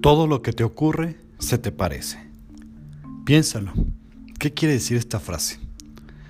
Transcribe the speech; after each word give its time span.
Todo 0.00 0.26
lo 0.26 0.40
que 0.40 0.54
te 0.54 0.64
ocurre 0.64 1.18
se 1.38 1.58
te 1.58 1.72
parece. 1.72 2.18
Piénsalo. 3.26 3.74
¿Qué 4.38 4.54
quiere 4.54 4.72
decir 4.72 4.96
esta 4.96 5.20
frase? 5.20 5.60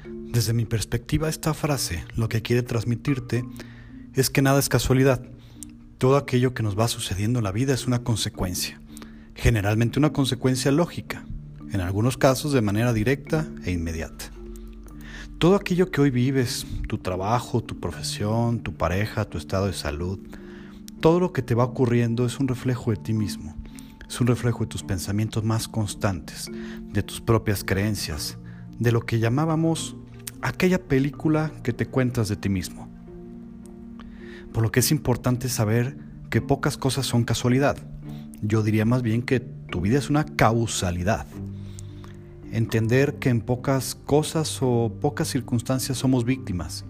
Desde 0.08 0.52
mi 0.52 0.64
perspectiva, 0.64 1.28
esta 1.28 1.54
frase 1.54 2.04
lo 2.16 2.28
que 2.28 2.42
quiere 2.42 2.64
transmitirte 2.64 3.44
es 4.14 4.28
que 4.28 4.42
nada 4.42 4.58
es 4.58 4.68
casualidad. 4.68 5.22
Todo 5.98 6.16
aquello 6.16 6.52
que 6.52 6.64
nos 6.64 6.76
va 6.76 6.88
sucediendo 6.88 7.38
en 7.38 7.44
la 7.44 7.52
vida 7.52 7.72
es 7.72 7.86
una 7.86 8.02
consecuencia. 8.02 8.80
Generalmente 9.36 10.00
una 10.00 10.12
consecuencia 10.12 10.72
lógica, 10.72 11.24
en 11.70 11.80
algunos 11.80 12.16
casos 12.16 12.52
de 12.52 12.62
manera 12.62 12.92
directa 12.92 13.46
e 13.64 13.70
inmediata. 13.70 14.32
Todo 15.38 15.54
aquello 15.54 15.92
que 15.92 16.00
hoy 16.00 16.10
vives, 16.10 16.66
tu 16.88 16.98
trabajo, 16.98 17.62
tu 17.62 17.78
profesión, 17.78 18.64
tu 18.64 18.74
pareja, 18.74 19.26
tu 19.26 19.38
estado 19.38 19.66
de 19.66 19.74
salud, 19.74 20.18
todo 21.00 21.20
lo 21.20 21.32
que 21.32 21.42
te 21.42 21.54
va 21.54 21.62
ocurriendo 21.62 22.26
es 22.26 22.40
un 22.40 22.48
reflejo 22.48 22.90
de 22.90 22.96
ti 22.96 23.12
mismo 23.12 23.59
es 24.10 24.20
un 24.20 24.26
reflejo 24.26 24.64
de 24.64 24.66
tus 24.66 24.82
pensamientos 24.82 25.44
más 25.44 25.68
constantes, 25.68 26.50
de 26.92 27.02
tus 27.04 27.20
propias 27.20 27.62
creencias, 27.62 28.38
de 28.80 28.90
lo 28.90 29.06
que 29.06 29.20
llamábamos 29.20 29.94
aquella 30.42 30.82
película 30.82 31.52
que 31.62 31.72
te 31.72 31.86
cuentas 31.86 32.28
de 32.28 32.34
ti 32.34 32.48
mismo. 32.48 32.88
Por 34.52 34.64
lo 34.64 34.72
que 34.72 34.80
es 34.80 34.90
importante 34.90 35.48
saber 35.48 35.96
que 36.28 36.40
pocas 36.40 36.76
cosas 36.76 37.06
son 37.06 37.22
casualidad. 37.22 37.76
Yo 38.42 38.64
diría 38.64 38.84
más 38.84 39.02
bien 39.02 39.22
que 39.22 39.38
tu 39.38 39.80
vida 39.80 39.98
es 39.98 40.10
una 40.10 40.24
causalidad. 40.24 41.26
Entender 42.50 43.14
que 43.20 43.28
en 43.28 43.40
pocas 43.40 43.94
cosas 43.94 44.58
o 44.60 44.92
pocas 45.00 45.28
circunstancias 45.28 45.98
somos 45.98 46.24
víctimas. 46.24 46.84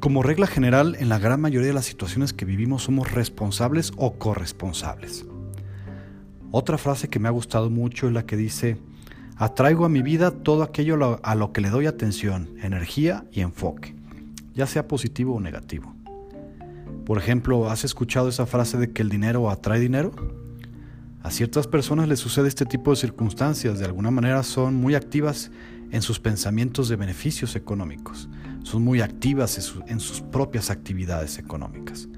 Como 0.00 0.22
regla 0.22 0.46
general, 0.46 0.96
en 1.00 1.08
la 1.08 1.18
gran 1.18 1.40
mayoría 1.40 1.68
de 1.68 1.74
las 1.74 1.86
situaciones 1.86 2.34
que 2.34 2.44
vivimos 2.44 2.82
somos 2.82 3.10
responsables 3.10 3.92
o 3.96 4.18
corresponsables. 4.18 5.24
Otra 6.54 6.76
frase 6.76 7.08
que 7.08 7.18
me 7.18 7.28
ha 7.28 7.30
gustado 7.30 7.70
mucho 7.70 8.08
es 8.08 8.12
la 8.12 8.26
que 8.26 8.36
dice, 8.36 8.76
atraigo 9.36 9.86
a 9.86 9.88
mi 9.88 10.02
vida 10.02 10.30
todo 10.30 10.62
aquello 10.62 11.18
a 11.22 11.34
lo 11.34 11.50
que 11.50 11.62
le 11.62 11.70
doy 11.70 11.86
atención, 11.86 12.50
energía 12.62 13.24
y 13.32 13.40
enfoque, 13.40 13.96
ya 14.52 14.66
sea 14.66 14.86
positivo 14.86 15.34
o 15.34 15.40
negativo. 15.40 15.94
Por 17.06 17.16
ejemplo, 17.16 17.70
¿has 17.70 17.84
escuchado 17.84 18.28
esa 18.28 18.44
frase 18.44 18.76
de 18.76 18.92
que 18.92 19.00
el 19.00 19.08
dinero 19.08 19.48
atrae 19.48 19.80
dinero? 19.80 20.12
A 21.22 21.30
ciertas 21.30 21.66
personas 21.66 22.06
les 22.06 22.20
sucede 22.20 22.48
este 22.48 22.66
tipo 22.66 22.90
de 22.90 22.96
circunstancias, 22.96 23.78
de 23.78 23.86
alguna 23.86 24.10
manera 24.10 24.42
son 24.42 24.74
muy 24.74 24.94
activas 24.94 25.50
en 25.90 26.02
sus 26.02 26.20
pensamientos 26.20 26.90
de 26.90 26.96
beneficios 26.96 27.56
económicos, 27.56 28.28
son 28.62 28.82
muy 28.82 29.00
activas 29.00 29.56
en, 29.86 30.00
sus 30.00 30.20
propias 30.20 30.68
actividades 30.68 31.38
económicas. 31.38 32.08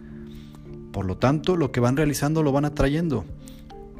Por 0.91 1.07
lo 1.07 1.19
tanto, 1.19 1.57
lo 1.57 1.71
que 1.71 1.79
van 1.79 1.97
realizando 1.97 2.43
lo 2.43 2.51
van 2.51 2.65
atrayendo 2.65 3.25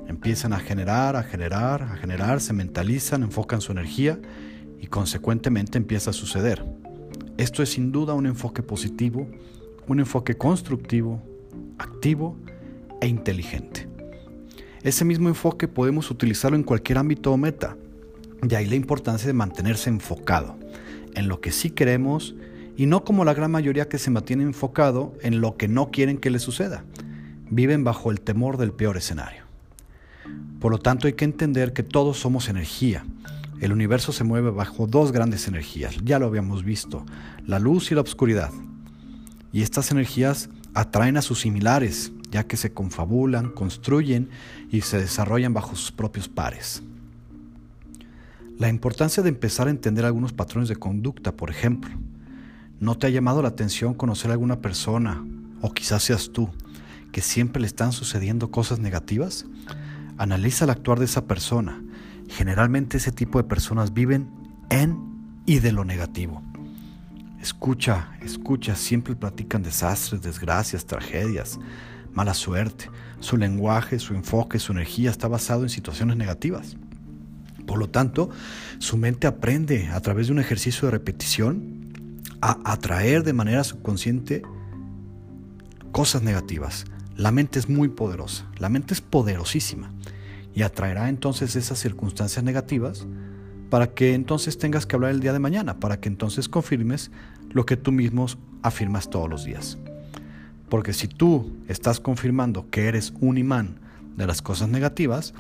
Empiezan 0.07 0.53
a 0.53 0.61
generar, 0.61 1.17
a 1.17 1.23
generar, 1.23 1.83
a 1.83 1.97
generar, 1.97 2.41
se 2.41 2.53
mentalizan, 2.53 3.23
enfocan 3.23 3.61
su 3.61 3.73
energía 3.73 4.19
y 4.81 4.87
consecuentemente 4.87 5.79
empieza 5.79 6.11
a 6.11 6.13
suceder. 6.13 6.65
Esto 7.39 7.63
es 7.63 7.71
sin 7.71 7.91
duda 7.91 8.15
un 8.15 8.27
enfoque 8.27 8.63
positivo, 8.63 9.27
un 9.89 10.01
enfoque 10.01 10.37
constructivo, 10.37 11.23
activo 11.79 12.37
e 13.01 13.09
inteligente. 13.09 13.89
Ese 14.83 15.05
mismo 15.05 15.29
enfoque 15.29 15.67
podemos 15.67 16.11
utilizarlo 16.11 16.57
en 16.57 16.63
cualquier 16.63 16.99
ámbito 16.99 17.33
o 17.33 17.37
meta. 17.37 17.77
De 18.43 18.57
ahí 18.57 18.67
la 18.67 18.75
importancia 18.75 19.27
de 19.27 19.33
mantenerse 19.33 19.89
enfocado 19.89 20.57
en 21.15 21.29
lo 21.29 21.41
que 21.41 21.53
sí 21.53 21.71
queremos 21.71 22.35
y 22.77 22.87
no 22.87 23.05
como 23.05 23.25
la 23.25 23.35
gran 23.35 23.51
mayoría 23.51 23.89
que 23.89 23.99
se 23.99 24.11
mantiene 24.11 24.43
enfocado 24.43 25.15
en 25.23 25.41
lo 25.41 25.57
que 25.57 25.69
no 25.69 25.91
quieren 25.91 26.19
que 26.19 26.31
le 26.31 26.39
suceda. 26.39 26.85
Viven 27.51 27.85
bajo 27.85 28.11
el 28.11 28.21
temor 28.21 28.59
del 28.59 28.73
peor 28.73 28.97
escenario. 28.97 29.44
Por 30.61 30.73
lo 30.73 30.79
tanto, 30.79 31.07
hay 31.07 31.13
que 31.13 31.25
entender 31.25 31.73
que 31.73 31.83
todos 31.83 32.19
somos 32.19 32.49
energía. 32.49 33.05
El 33.61 33.73
universo 33.73 34.13
se 34.13 34.25
mueve 34.25 34.51
bajo 34.51 34.87
dos 34.87 35.13
grandes 35.13 35.49
energías, 35.49 35.97
ya 36.05 36.19
lo 36.19 36.27
habíamos 36.27 36.65
visto, 36.65 37.05
la 37.47 37.59
luz 37.59 37.91
y 37.91 37.95
la 37.95 38.01
oscuridad. 38.01 38.51
Y 39.53 39.63
estas 39.63 39.91
energías 39.91 40.49
atraen 40.75 41.17
a 41.17 41.23
sus 41.23 41.41
similares, 41.41 42.13
ya 42.31 42.45
que 42.45 42.57
se 42.57 42.73
confabulan, 42.73 43.51
construyen 43.51 44.29
y 44.71 44.81
se 44.81 44.99
desarrollan 44.99 45.55
bajo 45.55 45.77
sus 45.77 45.93
propios 45.93 46.29
pares. 46.29 46.83
La 48.59 48.69
importancia 48.69 49.23
de 49.23 49.29
empezar 49.29 49.69
a 49.69 49.71
entender 49.71 50.05
algunos 50.05 50.33
patrones 50.33 50.69
de 50.69 50.77
conducta, 50.77 51.33
por 51.33 51.51
ejemplo. 51.51 51.91
¿No 52.81 52.97
te 52.97 53.07
ha 53.07 53.11
llamado 53.11 53.43
la 53.43 53.49
atención 53.49 53.95
conocer 53.95 54.31
a 54.31 54.35
alguna 54.35 54.61
persona, 54.61 55.25
o 55.61 55.73
quizás 55.73 56.03
seas 56.03 56.31
tú, 56.33 56.51
que 57.13 57.21
siempre 57.21 57.61
le 57.61 57.67
están 57.67 57.93
sucediendo 57.93 58.51
cosas 58.51 58.79
negativas? 58.79 59.47
Analiza 60.17 60.65
el 60.65 60.71
actuar 60.71 60.99
de 60.99 61.07
esa 61.07 61.27
persona. 61.27 61.83
Generalmente 62.29 62.99
ese 62.99 63.13
tipo 63.13 63.39
de 63.39 63.45
personas 63.45 63.93
viven 63.93 64.31
en 64.71 64.99
y 65.47 65.59
de 65.59 65.73
lo 65.73 65.85
negativo. 65.85 66.43
Escucha, 67.41 68.17
escucha, 68.23 68.77
siempre 68.77 69.17
platican 69.17 69.63
desastres, 69.63 70.23
desgracias, 70.23 70.87
tragedias, 70.87 71.59
mala 72.13 72.33
suerte. 72.33 72.89
Su 73.21 73.37
lenguaje, 73.37 73.99
su 73.99 74.15
enfoque, 74.15 74.59
su 74.59 74.73
energía 74.73 75.11
está 75.11 75.29
basado 75.29 75.63
en 75.63 75.69
situaciones 75.69 76.17
negativas. 76.17 76.77
Por 77.67 77.79
lo 77.79 77.91
tanto, 77.91 78.31
su 78.79 78.97
mente 78.97 79.27
aprende 79.27 79.89
a 79.89 80.01
través 80.01 80.29
de 80.29 80.33
un 80.33 80.39
ejercicio 80.39 80.87
de 80.87 80.93
repetición 80.93 82.23
a 82.41 82.59
atraer 82.65 83.25
de 83.25 83.33
manera 83.33 83.65
subconsciente 83.65 84.43
cosas 85.93 86.23
negativas. 86.23 86.85
La 87.17 87.31
mente 87.31 87.59
es 87.59 87.69
muy 87.69 87.89
poderosa, 87.89 88.47
la 88.59 88.69
mente 88.69 88.95
es 88.95 89.01
poderosísima 89.01 89.94
y 90.55 90.63
atraerá 90.63 91.09
entonces 91.09 91.57
esas 91.57 91.79
circunstancias 91.79 92.45
negativas 92.45 93.07
para 93.71 93.89
que 93.89 94.15
entonces 94.15 94.57
tengas 94.57 94.87
que 94.87 94.95
hablar 94.95 95.11
el 95.11 95.21
día 95.21 95.33
de 95.33 95.41
mañana, 95.41 95.81
para 95.81 95.99
que 95.99 96.09
entonces 96.09 96.49
confirmes 96.49 97.11
lo 97.51 97.67
que 97.67 97.77
tú 97.77 97.91
mismo 97.91 98.27
afirmas 98.63 99.11
todos 99.11 99.29
los 99.29 99.45
días. 99.45 99.79
Porque 100.69 100.93
si 100.93 101.09
tú 101.09 101.57
estás 101.69 101.99
confirmando 101.99 102.71
que 102.71 102.87
eres 102.87 103.13
un 103.21 103.37
imán 103.37 103.81
de 104.17 104.27
las 104.27 104.43
cosas 104.43 104.69
negativas, 104.69 105.35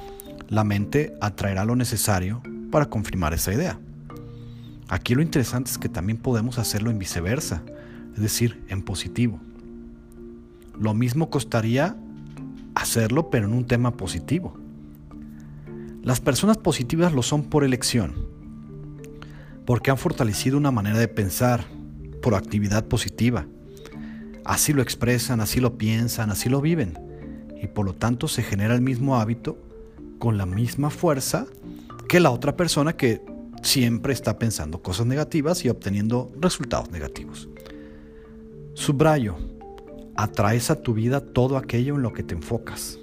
la 0.49 0.65
mente 0.65 1.15
atraerá 1.21 1.65
lo 1.65 1.77
necesario 1.77 2.43
para 2.71 2.87
confirmar 2.87 3.35
esa 3.35 3.53
idea. 3.53 3.79
Aquí 4.89 5.15
lo 5.15 5.23
interesante 5.23 5.71
es 5.71 5.79
que 5.79 5.89
también 5.89 6.19
podemos 6.19 6.59
hacerlo 6.59 6.91
en 6.91 6.99
viceversa, 6.99 7.63
es 8.15 8.21
decir, 8.21 8.65
en 8.69 8.83
positivo. 8.83 9.41
Lo 10.79 10.93
mismo 10.93 11.31
costaría 11.31 11.97
hacerlo, 12.75 13.31
pero 13.31 13.47
en 13.47 13.55
un 13.55 13.67
tema 13.67 13.97
positivo. 13.97 14.64
Las 16.05 16.21
personas 16.21 16.59
positivas 16.59 17.15
lo 17.15 17.23
son 17.23 17.45
por 17.45 17.65
elección, 17.65 18.29
porque 19.65 19.91
han 19.91 19.97
fortalecido 19.97 20.59
una 20.59 20.71
manera 20.71 20.99
de 20.99 21.09
pensar, 21.09 21.65
por 22.21 22.35
actividad 22.35 22.85
positiva. 22.85 23.47
Así 24.45 24.75
lo 24.75 24.83
expresan, 24.83 25.41
así 25.41 25.61
lo 25.61 25.79
piensan, 25.79 26.31
así 26.31 26.51
lo 26.51 26.61
viven, 26.61 26.99
y 27.63 27.69
por 27.69 27.87
lo 27.87 27.95
tanto 27.95 28.29
se 28.29 28.43
genera 28.43 28.75
el 28.75 28.83
mismo 28.83 29.17
hábito 29.17 29.57
con 30.19 30.37
la 30.37 30.45
misma 30.45 30.91
fuerza 30.91 31.47
que 32.07 32.21
la 32.21 32.31
otra 32.31 32.55
persona 32.55 32.95
que 32.99 33.23
siempre 33.63 34.13
está 34.13 34.39
pensando 34.39 34.83
cosas 34.83 35.07
negativas 35.07 35.65
y 35.65 35.71
obteniendo 35.71 36.31
resultados 36.39 36.91
negativos. 36.91 37.49
Subrayo, 38.75 39.37
atraes 40.17 40.71
a 40.71 40.83
tu 40.83 40.93
vida 40.93 41.21
todo 41.21 41.57
aquello 41.57 41.95
en 41.95 42.03
lo 42.03 42.13
que 42.13 42.23
te 42.23 42.35
enfocas. 42.35 42.99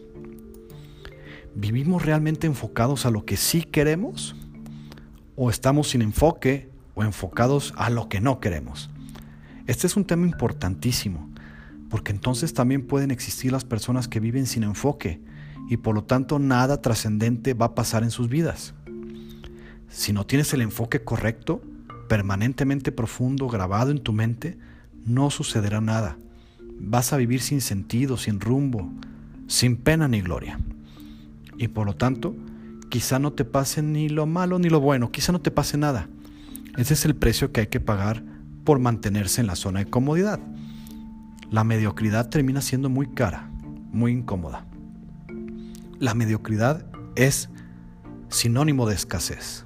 ¿Vivimos 1.55 2.05
realmente 2.05 2.47
enfocados 2.47 3.05
a 3.05 3.11
lo 3.11 3.25
que 3.25 3.37
sí 3.37 3.63
queremos? 3.63 4.35
¿O 5.35 5.49
estamos 5.49 5.89
sin 5.89 6.01
enfoque 6.01 6.69
o 6.95 7.03
enfocados 7.03 7.73
a 7.77 7.89
lo 7.89 8.09
que 8.09 8.21
no 8.21 8.39
queremos? 8.39 8.89
Este 9.67 9.87
es 9.87 9.95
un 9.95 10.05
tema 10.05 10.25
importantísimo, 10.27 11.29
porque 11.89 12.11
entonces 12.11 12.53
también 12.53 12.85
pueden 12.85 13.11
existir 13.11 13.51
las 13.51 13.65
personas 13.65 14.07
que 14.07 14.19
viven 14.19 14.45
sin 14.45 14.63
enfoque 14.63 15.21
y 15.69 15.77
por 15.77 15.95
lo 15.95 16.03
tanto 16.03 16.39
nada 16.39 16.81
trascendente 16.81 17.53
va 17.53 17.67
a 17.67 17.75
pasar 17.75 18.03
en 18.03 18.11
sus 18.11 18.29
vidas. 18.29 18.73
Si 19.89 20.13
no 20.13 20.25
tienes 20.25 20.53
el 20.53 20.61
enfoque 20.61 21.03
correcto, 21.03 21.61
permanentemente 22.07 22.91
profundo, 22.91 23.47
grabado 23.47 23.91
en 23.91 23.99
tu 23.99 24.13
mente, 24.13 24.57
no 25.05 25.29
sucederá 25.29 25.81
nada 25.81 26.17
vas 26.83 27.13
a 27.13 27.17
vivir 27.17 27.41
sin 27.41 27.61
sentido, 27.61 28.17
sin 28.17 28.39
rumbo, 28.39 28.91
sin 29.47 29.77
pena 29.77 30.07
ni 30.07 30.21
gloria. 30.21 30.59
Y 31.61 31.67
por 31.67 31.85
lo 31.85 31.95
tanto, 31.95 32.35
quizá 32.89 33.19
no 33.19 33.33
te 33.33 33.45
pase 33.45 33.83
ni 33.83 34.09
lo 34.09 34.25
malo 34.25 34.57
ni 34.57 34.67
lo 34.67 34.79
bueno, 34.79 35.11
quizá 35.11 35.31
no 35.31 35.41
te 35.41 35.51
pase 35.51 35.77
nada. 35.77 36.09
Ese 36.75 36.95
es 36.95 37.05
el 37.05 37.15
precio 37.15 37.51
que 37.51 37.61
hay 37.61 37.67
que 37.67 37.79
pagar 37.79 38.23
por 38.63 38.79
mantenerse 38.79 39.41
en 39.41 39.47
la 39.47 39.55
zona 39.55 39.79
de 39.79 39.85
comodidad. 39.85 40.39
La 41.51 41.63
mediocridad 41.63 42.29
termina 42.29 42.61
siendo 42.61 42.89
muy 42.89 43.13
cara, 43.13 43.51
muy 43.91 44.11
incómoda. 44.11 44.65
La 45.99 46.15
mediocridad 46.15 46.83
es 47.15 47.49
sinónimo 48.29 48.89
de 48.89 48.95
escasez. 48.95 49.65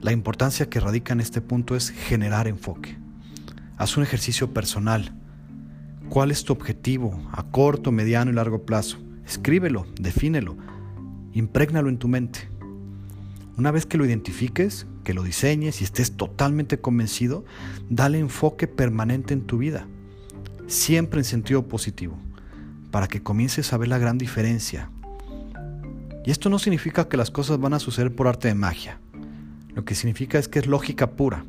La 0.00 0.12
importancia 0.12 0.70
que 0.70 0.78
radica 0.78 1.12
en 1.12 1.20
este 1.20 1.40
punto 1.40 1.74
es 1.74 1.90
generar 1.90 2.46
enfoque. 2.46 2.96
Haz 3.78 3.96
un 3.96 4.04
ejercicio 4.04 4.54
personal 4.54 5.12
¿Cuál 6.08 6.30
es 6.30 6.42
tu 6.42 6.54
objetivo 6.54 7.20
a 7.32 7.42
corto, 7.42 7.92
mediano 7.92 8.30
y 8.30 8.34
largo 8.34 8.64
plazo? 8.64 8.96
Escríbelo, 9.28 9.86
defínelo, 10.00 10.56
imprégnalo 11.34 11.88
en 11.88 11.98
tu 11.98 12.08
mente. 12.08 12.48
Una 13.56 13.70
vez 13.70 13.86
que 13.86 13.98
lo 13.98 14.06
identifiques, 14.06 14.86
que 15.04 15.14
lo 15.14 15.22
diseñes 15.22 15.80
y 15.80 15.84
estés 15.84 16.16
totalmente 16.16 16.80
convencido, 16.80 17.44
dale 17.90 18.18
enfoque 18.18 18.66
permanente 18.66 19.34
en 19.34 19.42
tu 19.42 19.58
vida, 19.58 19.86
siempre 20.66 21.20
en 21.20 21.24
sentido 21.24 21.68
positivo, 21.68 22.18
para 22.90 23.06
que 23.06 23.22
comiences 23.22 23.72
a 23.72 23.76
ver 23.76 23.88
la 23.88 23.98
gran 23.98 24.16
diferencia. 24.16 24.90
Y 26.24 26.30
esto 26.30 26.48
no 26.48 26.58
significa 26.58 27.08
que 27.08 27.16
las 27.16 27.30
cosas 27.30 27.58
van 27.58 27.74
a 27.74 27.78
suceder 27.78 28.14
por 28.14 28.28
arte 28.28 28.48
de 28.48 28.54
magia. 28.54 28.98
Lo 29.74 29.84
que 29.84 29.94
significa 29.94 30.38
es 30.38 30.48
que 30.48 30.58
es 30.58 30.66
lógica 30.66 31.10
pura. 31.10 31.44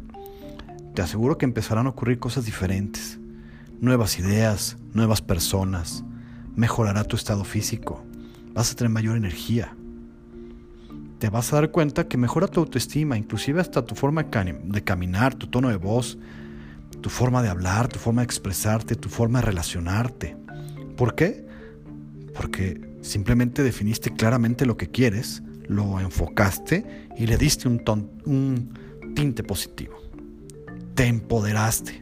Te 0.95 1.01
aseguro 1.01 1.37
que 1.37 1.45
empezarán 1.45 1.85
a 1.87 1.91
ocurrir 1.91 2.19
cosas 2.19 2.45
diferentes, 2.45 3.19
nuevas 3.79 4.19
ideas, 4.19 4.77
nuevas 4.93 5.21
personas, 5.21 6.03
mejorará 6.55 7.03
tu 7.03 7.15
estado 7.15 7.43
físico, 7.43 8.03
vas 8.53 8.71
a 8.71 8.75
tener 8.75 8.91
mayor 8.91 9.17
energía, 9.17 9.75
te 11.19 11.29
vas 11.29 11.51
a 11.51 11.57
dar 11.57 11.71
cuenta 11.71 12.07
que 12.07 12.17
mejora 12.17 12.47
tu 12.47 12.61
autoestima, 12.61 13.17
inclusive 13.17 13.59
hasta 13.59 13.85
tu 13.85 13.93
forma 13.93 14.23
de 14.23 14.83
caminar, 14.83 15.35
tu 15.35 15.47
tono 15.47 15.69
de 15.69 15.75
voz, 15.75 16.17
tu 17.01 17.09
forma 17.09 17.43
de 17.43 17.49
hablar, 17.49 17.89
tu 17.89 17.99
forma 17.99 18.21
de 18.21 18.25
expresarte, 18.25 18.95
tu 18.95 19.09
forma 19.09 19.39
de 19.39 19.45
relacionarte. 19.45 20.37
¿Por 20.95 21.15
qué? 21.15 21.45
Porque 22.33 22.81
simplemente 23.01 23.63
definiste 23.63 24.11
claramente 24.11 24.65
lo 24.65 24.77
que 24.77 24.89
quieres, 24.89 25.43
lo 25.67 25.99
enfocaste 25.99 27.07
y 27.17 27.27
le 27.27 27.37
diste 27.37 27.67
un, 27.67 27.81
un 28.25 29.13
tinte 29.13 29.43
positivo. 29.43 29.97
Te 30.95 31.05
empoderaste. 31.05 32.01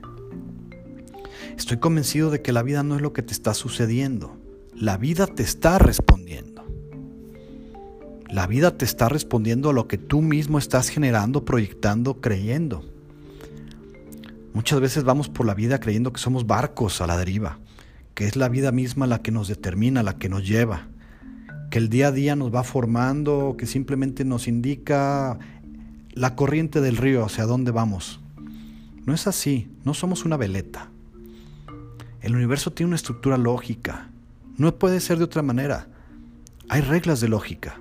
Estoy 1.57 1.77
convencido 1.77 2.29
de 2.29 2.43
que 2.43 2.51
la 2.53 2.61
vida 2.61 2.83
no 2.83 2.95
es 2.95 3.01
lo 3.01 3.13
que 3.13 3.23
te 3.23 3.33
está 3.33 3.55
sucediendo. 3.55 4.36
La 4.79 4.95
vida 4.97 5.25
te 5.25 5.41
está 5.41 5.79
respondiendo. 5.79 6.63
La 8.29 8.45
vida 8.45 8.77
te 8.77 8.85
está 8.85 9.09
respondiendo 9.09 9.71
a 9.71 9.73
lo 9.73 9.87
que 9.87 9.97
tú 9.97 10.21
mismo 10.21 10.59
estás 10.59 10.89
generando, 10.89 11.45
proyectando, 11.45 12.21
creyendo. 12.21 12.85
Muchas 14.53 14.79
veces 14.79 15.03
vamos 15.03 15.29
por 15.29 15.47
la 15.47 15.55
vida 15.55 15.79
creyendo 15.79 16.13
que 16.13 16.21
somos 16.21 16.45
barcos 16.45 17.01
a 17.01 17.07
la 17.07 17.17
deriva, 17.17 17.57
que 18.13 18.25
es 18.25 18.35
la 18.35 18.49
vida 18.49 18.71
misma 18.71 19.07
la 19.07 19.23
que 19.23 19.31
nos 19.31 19.47
determina, 19.47 20.03
la 20.03 20.19
que 20.19 20.29
nos 20.29 20.47
lleva, 20.47 20.89
que 21.71 21.79
el 21.79 21.89
día 21.89 22.09
a 22.09 22.11
día 22.11 22.35
nos 22.35 22.53
va 22.53 22.63
formando, 22.63 23.55
que 23.57 23.65
simplemente 23.65 24.25
nos 24.25 24.47
indica 24.47 25.39
la 26.11 26.35
corriente 26.35 26.81
del 26.81 26.97
río 26.97 27.25
hacia 27.25 27.47
dónde 27.47 27.71
vamos. 27.71 28.19
No 29.07 29.15
es 29.15 29.25
así, 29.25 29.71
no 29.85 29.95
somos 29.95 30.23
una 30.23 30.37
veleta. 30.37 30.91
El 32.21 32.35
universo 32.35 32.73
tiene 32.73 32.89
una 32.89 32.95
estructura 32.95 33.39
lógica, 33.39 34.11
no 34.57 34.75
puede 34.75 34.99
ser 34.99 35.19
de 35.19 35.23
otra 35.23 35.43
manera. 35.43 35.87
Hay 36.67 36.81
reglas 36.81 37.21
de 37.21 37.29
lógica. 37.29 37.79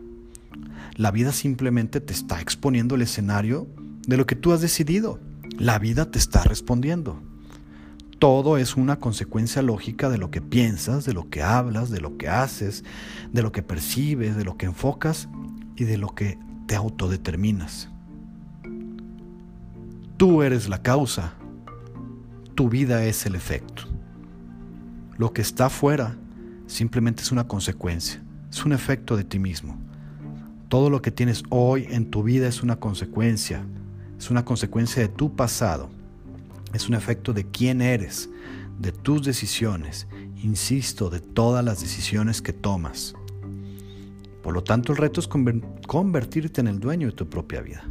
La 0.94 1.10
vida 1.10 1.32
simplemente 1.32 2.00
te 2.00 2.12
está 2.12 2.40
exponiendo 2.40 2.94
el 2.94 3.02
escenario 3.02 3.66
de 4.06 4.16
lo 4.16 4.26
que 4.26 4.36
tú 4.36 4.52
has 4.52 4.60
decidido. 4.60 5.18
La 5.58 5.78
vida 5.78 6.10
te 6.10 6.18
está 6.18 6.44
respondiendo. 6.44 7.22
Todo 8.18 8.56
es 8.56 8.76
una 8.76 8.96
consecuencia 8.96 9.62
lógica 9.62 10.08
de 10.08 10.18
lo 10.18 10.30
que 10.30 10.40
piensas, 10.40 11.04
de 11.04 11.12
lo 11.12 11.28
que 11.28 11.42
hablas, 11.42 11.90
de 11.90 12.00
lo 12.00 12.16
que 12.16 12.28
haces, 12.28 12.84
de 13.32 13.42
lo 13.42 13.52
que 13.52 13.62
percibes, 13.62 14.36
de 14.36 14.44
lo 14.44 14.56
que 14.56 14.66
enfocas 14.66 15.28
y 15.76 15.84
de 15.84 15.98
lo 15.98 16.14
que 16.14 16.38
te 16.66 16.76
autodeterminas. 16.76 17.88
Tú 20.16 20.42
eres 20.42 20.68
la 20.68 20.82
causa, 20.82 21.34
tu 22.54 22.70
vida 22.70 23.04
es 23.04 23.26
el 23.26 23.34
efecto. 23.34 23.82
Lo 25.18 25.34
que 25.34 25.42
está 25.42 25.66
afuera 25.66 26.16
simplemente 26.66 27.22
es 27.22 27.32
una 27.32 27.46
consecuencia, 27.46 28.22
es 28.50 28.64
un 28.64 28.72
efecto 28.72 29.16
de 29.16 29.24
ti 29.24 29.38
mismo. 29.38 29.78
Todo 30.68 30.90
lo 30.90 31.00
que 31.00 31.10
tienes 31.10 31.42
hoy 31.50 31.86
en 31.90 32.10
tu 32.10 32.22
vida 32.22 32.48
es 32.48 32.62
una 32.62 32.76
consecuencia, 32.76 33.64
es 34.18 34.30
una 34.30 34.44
consecuencia 34.44 35.02
de 35.02 35.08
tu 35.08 35.34
pasado, 35.36 35.90
es 36.72 36.88
un 36.88 36.94
efecto 36.94 37.32
de 37.32 37.44
quién 37.44 37.80
eres, 37.80 38.28
de 38.78 38.92
tus 38.92 39.24
decisiones, 39.24 40.08
insisto, 40.42 41.08
de 41.10 41.20
todas 41.20 41.64
las 41.64 41.80
decisiones 41.80 42.42
que 42.42 42.52
tomas. 42.52 43.14
Por 44.42 44.54
lo 44.54 44.62
tanto, 44.62 44.92
el 44.92 44.98
reto 44.98 45.20
es 45.20 45.28
convertirte 45.28 46.60
en 46.60 46.68
el 46.68 46.78
dueño 46.78 47.08
de 47.08 47.12
tu 47.12 47.28
propia 47.28 47.60
vida. 47.62 47.84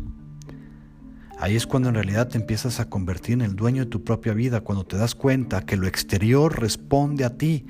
Ahí 1.37 1.55
es 1.55 1.67
cuando 1.67 1.89
en 1.89 1.95
realidad 1.95 2.29
te 2.29 2.37
empiezas 2.37 2.79
a 2.79 2.89
convertir 2.89 3.33
en 3.33 3.41
el 3.41 3.55
dueño 3.55 3.83
de 3.83 3.89
tu 3.89 4.03
propia 4.03 4.33
vida, 4.33 4.61
cuando 4.61 4.85
te 4.85 4.97
das 4.97 5.15
cuenta 5.15 5.65
que 5.65 5.75
lo 5.75 5.87
exterior 5.87 6.59
responde 6.59 7.25
a 7.25 7.37
ti 7.37 7.65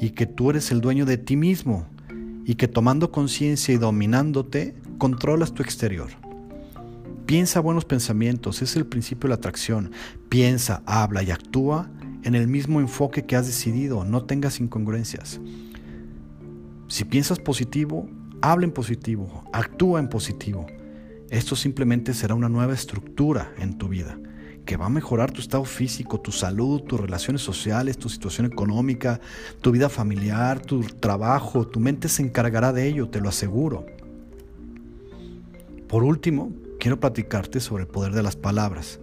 y 0.00 0.10
que 0.10 0.26
tú 0.26 0.50
eres 0.50 0.70
el 0.70 0.80
dueño 0.80 1.06
de 1.06 1.16
ti 1.16 1.36
mismo 1.36 1.86
y 2.44 2.56
que 2.56 2.68
tomando 2.68 3.10
conciencia 3.10 3.74
y 3.74 3.78
dominándote, 3.78 4.74
controlas 4.98 5.54
tu 5.54 5.62
exterior. 5.62 6.08
Piensa 7.24 7.60
buenos 7.60 7.84
pensamientos, 7.84 8.62
es 8.62 8.76
el 8.76 8.86
principio 8.86 9.22
de 9.22 9.28
la 9.30 9.34
atracción. 9.34 9.92
Piensa, 10.28 10.82
habla 10.86 11.22
y 11.22 11.30
actúa 11.30 11.90
en 12.24 12.34
el 12.34 12.48
mismo 12.48 12.80
enfoque 12.80 13.24
que 13.24 13.36
has 13.36 13.46
decidido, 13.46 14.04
no 14.04 14.24
tengas 14.24 14.60
incongruencias. 14.60 15.40
Si 16.88 17.04
piensas 17.04 17.38
positivo, 17.38 18.08
habla 18.40 18.64
en 18.64 18.72
positivo, 18.72 19.44
actúa 19.52 20.00
en 20.00 20.08
positivo. 20.08 20.66
Esto 21.30 21.56
simplemente 21.56 22.14
será 22.14 22.34
una 22.34 22.48
nueva 22.48 22.72
estructura 22.72 23.52
en 23.58 23.76
tu 23.76 23.88
vida 23.88 24.18
que 24.68 24.76
va 24.76 24.84
a 24.84 24.90
mejorar 24.90 25.30
tu 25.30 25.40
estado 25.40 25.64
físico, 25.64 26.20
tu 26.20 26.30
salud, 26.30 26.82
tus 26.82 27.00
relaciones 27.00 27.40
sociales, 27.40 27.96
tu 27.96 28.10
situación 28.10 28.46
económica, 28.46 29.18
tu 29.62 29.72
vida 29.72 29.88
familiar, 29.88 30.60
tu 30.60 30.82
trabajo. 30.82 31.66
Tu 31.66 31.80
mente 31.80 32.06
se 32.10 32.22
encargará 32.22 32.74
de 32.74 32.86
ello, 32.86 33.08
te 33.08 33.22
lo 33.22 33.30
aseguro. 33.30 33.86
Por 35.88 36.04
último, 36.04 36.52
quiero 36.78 37.00
platicarte 37.00 37.60
sobre 37.60 37.84
el 37.84 37.88
poder 37.88 38.12
de 38.12 38.22
las 38.22 38.36
palabras, 38.36 39.00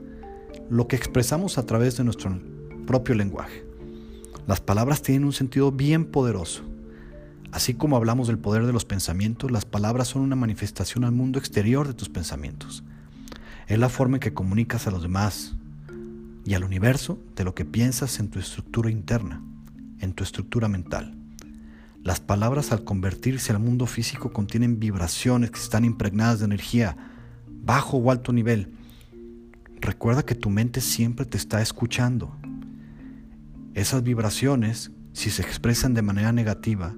lo 0.70 0.88
que 0.88 0.96
expresamos 0.96 1.58
a 1.58 1.66
través 1.66 1.98
de 1.98 2.04
nuestro 2.04 2.40
propio 2.86 3.16
lenguaje. 3.16 3.66
Las 4.46 4.62
palabras 4.62 5.02
tienen 5.02 5.26
un 5.26 5.34
sentido 5.34 5.72
bien 5.72 6.06
poderoso. 6.06 6.62
Así 7.56 7.74
como 7.74 7.96
hablamos 7.96 8.28
del 8.28 8.38
poder 8.38 8.66
de 8.66 8.74
los 8.74 8.84
pensamientos, 8.84 9.50
las 9.50 9.64
palabras 9.64 10.10
son 10.10 10.24
una 10.24 10.36
manifestación 10.36 11.06
al 11.06 11.14
mundo 11.14 11.40
exterior 11.40 11.88
de 11.88 11.94
tus 11.94 12.10
pensamientos. 12.10 12.84
Es 13.68 13.80
la 13.80 13.88
forma 13.88 14.18
en 14.18 14.20
que 14.20 14.34
comunicas 14.34 14.88
a 14.88 14.92
los 14.92 15.04
demás 15.04 15.56
y 16.44 16.54
al 16.56 16.66
universo 16.66 17.18
de 17.38 17.46
lo 17.46 17.56
que 17.56 17.64
piensas 17.64 18.20
en 18.20 18.28
tu 18.28 18.40
estructura 18.40 18.92
interna, 18.92 19.42
en 20.02 20.12
tu 20.12 20.26
estructura 20.26 20.68
mental. 20.68 21.16
Las 22.04 22.20
palabras 22.20 22.74
al 22.74 22.84
convertirse 22.84 23.54
al 23.54 23.60
mundo 23.60 23.86
físico 23.86 24.34
contienen 24.34 24.78
vibraciones 24.78 25.50
que 25.50 25.60
están 25.62 25.86
impregnadas 25.86 26.40
de 26.40 26.46
energía, 26.48 26.98
bajo 27.64 27.96
o 27.96 28.12
alto 28.12 28.34
nivel. 28.34 28.74
Recuerda 29.80 30.24
que 30.24 30.36
tu 30.36 30.50
mente 30.50 30.82
siempre 30.82 31.26
te 31.26 31.38
está 31.38 31.62
escuchando. 31.62 32.36
Esas 33.76 34.04
vibraciones, 34.04 34.92
si 35.14 35.30
se 35.30 35.42
expresan 35.42 35.94
de 35.94 36.02
manera 36.02 36.34
negativa, 36.34 36.94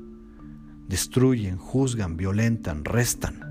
destruyen, 0.87 1.57
juzgan, 1.57 2.17
violentan, 2.17 2.85
restan. 2.85 3.47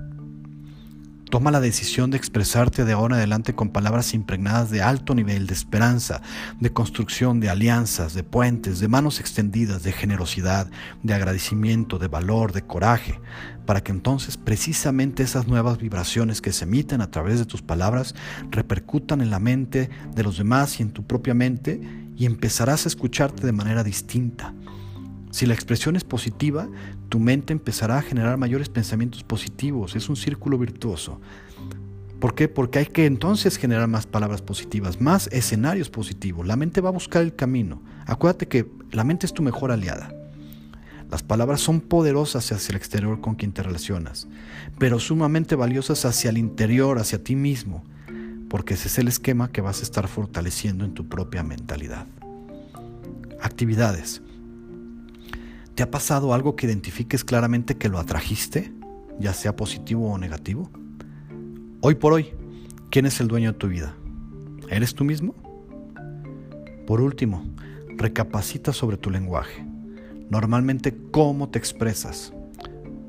Toma 1.28 1.50
la 1.50 1.60
decisión 1.60 2.12
de 2.12 2.16
expresarte 2.16 2.84
de 2.84 2.92
ahora 2.92 3.16
en 3.16 3.18
adelante 3.18 3.52
con 3.52 3.70
palabras 3.70 4.14
impregnadas 4.14 4.70
de 4.70 4.80
alto 4.80 5.12
nivel, 5.12 5.48
de 5.48 5.54
esperanza, 5.54 6.22
de 6.60 6.72
construcción, 6.72 7.40
de 7.40 7.50
alianzas, 7.50 8.14
de 8.14 8.22
puentes, 8.22 8.78
de 8.78 8.86
manos 8.86 9.18
extendidas, 9.18 9.82
de 9.82 9.90
generosidad, 9.90 10.70
de 11.02 11.14
agradecimiento, 11.14 11.98
de 11.98 12.06
valor, 12.06 12.52
de 12.52 12.62
coraje, 12.62 13.20
para 13.66 13.82
que 13.82 13.90
entonces 13.90 14.36
precisamente 14.36 15.24
esas 15.24 15.48
nuevas 15.48 15.78
vibraciones 15.78 16.40
que 16.40 16.52
se 16.52 16.64
emiten 16.64 17.00
a 17.00 17.10
través 17.10 17.40
de 17.40 17.44
tus 17.44 17.60
palabras 17.60 18.14
repercutan 18.52 19.20
en 19.20 19.30
la 19.30 19.40
mente 19.40 19.90
de 20.14 20.22
los 20.22 20.38
demás 20.38 20.78
y 20.78 20.84
en 20.84 20.92
tu 20.92 21.08
propia 21.08 21.34
mente 21.34 21.80
y 22.16 22.24
empezarás 22.24 22.86
a 22.86 22.88
escucharte 22.88 23.44
de 23.44 23.52
manera 23.52 23.82
distinta 23.82 24.54
si 25.36 25.44
la 25.44 25.52
expresión 25.52 25.96
es 25.96 26.04
positiva, 26.04 26.66
tu 27.10 27.18
mente 27.18 27.52
empezará 27.52 27.98
a 27.98 28.02
generar 28.02 28.38
mayores 28.38 28.70
pensamientos 28.70 29.22
positivos. 29.22 29.94
Es 29.94 30.08
un 30.08 30.16
círculo 30.16 30.56
virtuoso. 30.56 31.20
¿Por 32.18 32.34
qué? 32.34 32.48
Porque 32.48 32.78
hay 32.78 32.86
que 32.86 33.04
entonces 33.04 33.58
generar 33.58 33.86
más 33.86 34.06
palabras 34.06 34.40
positivas, 34.40 34.98
más 34.98 35.28
escenarios 35.32 35.90
positivos. 35.90 36.46
La 36.46 36.56
mente 36.56 36.80
va 36.80 36.88
a 36.88 36.92
buscar 36.92 37.20
el 37.20 37.36
camino. 37.36 37.82
Acuérdate 38.06 38.48
que 38.48 38.66
la 38.92 39.04
mente 39.04 39.26
es 39.26 39.34
tu 39.34 39.42
mejor 39.42 39.72
aliada. 39.72 40.10
Las 41.10 41.22
palabras 41.22 41.60
son 41.60 41.82
poderosas 41.82 42.50
hacia 42.50 42.70
el 42.70 42.76
exterior 42.78 43.20
con 43.20 43.34
quien 43.34 43.52
te 43.52 43.62
relacionas, 43.62 44.28
pero 44.78 44.98
sumamente 44.98 45.54
valiosas 45.54 46.06
hacia 46.06 46.30
el 46.30 46.38
interior, 46.38 46.98
hacia 46.98 47.22
ti 47.22 47.36
mismo, 47.36 47.84
porque 48.48 48.72
ese 48.72 48.88
es 48.88 48.98
el 48.98 49.08
esquema 49.08 49.52
que 49.52 49.60
vas 49.60 49.80
a 49.80 49.82
estar 49.82 50.08
fortaleciendo 50.08 50.86
en 50.86 50.94
tu 50.94 51.06
propia 51.10 51.42
mentalidad. 51.42 52.06
Actividades. 53.42 54.22
¿Te 55.76 55.82
ha 55.82 55.90
pasado 55.90 56.32
algo 56.32 56.56
que 56.56 56.64
identifiques 56.64 57.22
claramente 57.22 57.76
que 57.76 57.90
lo 57.90 57.98
atrajiste, 57.98 58.72
ya 59.20 59.34
sea 59.34 59.56
positivo 59.56 60.10
o 60.10 60.16
negativo? 60.16 60.70
Hoy 61.82 61.96
por 61.96 62.14
hoy, 62.14 62.32
¿quién 62.90 63.04
es 63.04 63.20
el 63.20 63.28
dueño 63.28 63.52
de 63.52 63.58
tu 63.58 63.68
vida? 63.68 63.94
¿Eres 64.70 64.94
tú 64.94 65.04
mismo? 65.04 65.34
Por 66.86 67.02
último, 67.02 67.44
recapacita 67.88 68.72
sobre 68.72 68.96
tu 68.96 69.10
lenguaje. 69.10 69.66
Normalmente, 70.30 70.96
¿cómo 71.10 71.50
te 71.50 71.58
expresas? 71.58 72.32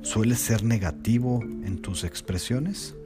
¿Sueles 0.01 0.39
ser 0.39 0.65
negativo 0.65 1.39
en 1.41 1.77
tus 1.77 2.03
expresiones? 2.03 2.96